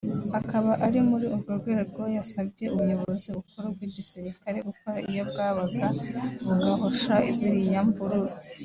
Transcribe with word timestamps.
Akaba 0.39 0.71
ari 0.85 0.99
muri 1.09 1.25
urwo 1.33 1.51
rwego 1.61 2.01
yasabye 2.15 2.65
ubuyobozi 2.75 3.27
bukuru 3.35 3.65
bw’igisirikare 3.75 4.57
gukora 4.67 4.97
iyo 5.11 5.23
bwabaga 5.29 5.85
bugahosha 6.47 7.13
ziriya 7.37 7.81
mvururu 7.89 8.31